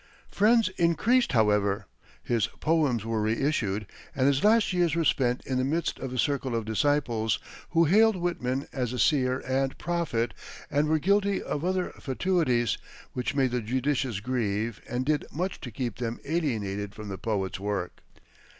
Friends 0.31 0.67
increased, 0.77 1.33
however; 1.33 1.85
his 2.23 2.47
poems 2.59 3.05
were 3.05 3.21
re 3.21 3.33
issued, 3.33 3.85
and 4.15 4.25
his 4.25 4.43
last 4.43 4.73
years 4.73 4.95
were 4.95 5.05
spent 5.05 5.45
in 5.45 5.59
the 5.59 5.63
midst 5.63 5.99
of 5.99 6.11
a 6.11 6.17
circle 6.17 6.55
of 6.55 6.65
disciples, 6.65 7.37
who 7.69 7.83
hailed 7.85 8.15
Whitman 8.15 8.67
as 8.73 8.93
a 8.93 8.97
seer 8.97 9.41
and 9.41 9.77
prophet 9.77 10.33
and 10.71 10.87
were 10.87 10.97
guilty 10.97 11.39
of 11.39 11.63
other 11.63 11.91
fatuities 11.99 12.79
which 13.13 13.35
made 13.35 13.51
the 13.51 13.61
judicious 13.61 14.21
grieve 14.21 14.81
and 14.89 15.05
did 15.05 15.23
much 15.31 15.61
to 15.61 15.69
keep 15.69 15.97
them 15.97 16.19
alienated 16.25 16.95
from 16.95 17.09
the 17.09 17.19
poet's 17.19 17.59
work. 17.59 18.01